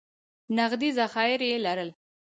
نغدي 0.57 0.89
ذخایر 0.99 1.41
یې 1.49 1.57
لرل. 1.65 1.89